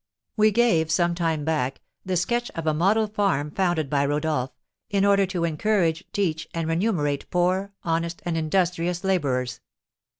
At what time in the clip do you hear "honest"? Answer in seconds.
7.83-8.23